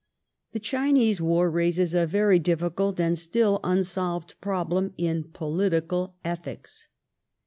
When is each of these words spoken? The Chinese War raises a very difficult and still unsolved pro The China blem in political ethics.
The 0.53 0.59
Chinese 0.59 1.21
War 1.21 1.47
raises 1.51 1.93
a 1.93 2.07
very 2.07 2.39
difficult 2.39 2.99
and 2.99 3.15
still 3.19 3.59
unsolved 3.63 4.33
pro 4.41 4.63
The 4.63 4.63
China 4.71 4.89
blem 4.89 4.93
in 4.97 5.23
political 5.25 6.15
ethics. 6.25 6.87